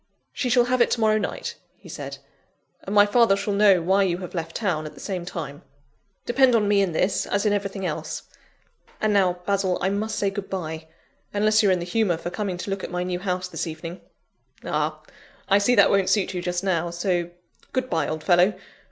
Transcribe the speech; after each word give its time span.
"She 0.33 0.49
shall 0.49 0.65
have 0.65 0.81
it 0.81 0.89
to 0.93 0.99
morrow 0.99 1.19
night," 1.19 1.53
he 1.75 1.87
said, 1.87 2.17
"and 2.81 2.95
my 2.95 3.05
father 3.05 3.35
shall 3.37 3.53
know 3.53 3.83
why 3.83 4.01
you 4.01 4.17
have 4.17 4.33
left 4.33 4.55
town, 4.55 4.87
at 4.87 4.95
the 4.95 4.99
same 4.99 5.25
time. 5.25 5.61
Depend 6.25 6.55
on 6.55 6.67
me 6.67 6.81
in 6.81 6.91
this, 6.91 7.27
as 7.27 7.45
in 7.45 7.53
everything 7.53 7.85
else. 7.85 8.23
And 8.99 9.13
now, 9.13 9.41
Basil, 9.45 9.77
I 9.79 9.89
must 9.89 10.15
say 10.17 10.31
good 10.31 10.49
bye 10.49 10.87
unless 11.35 11.61
you're 11.61 11.71
in 11.71 11.77
the 11.77 11.85
humour 11.85 12.17
for 12.17 12.31
coming 12.31 12.57
to 12.57 12.71
look 12.71 12.83
at 12.83 12.89
my 12.89 13.03
new 13.03 13.19
house 13.19 13.47
this 13.47 13.67
evening. 13.67 14.01
Ah! 14.65 15.03
I 15.47 15.59
see 15.59 15.75
that 15.75 15.91
won't 15.91 16.09
suit 16.09 16.33
you 16.33 16.41
just 16.41 16.63
now, 16.63 16.89
so, 16.89 17.29
good 17.71 17.87
bye, 17.87 18.07
old 18.07 18.23
fellow! 18.23 18.55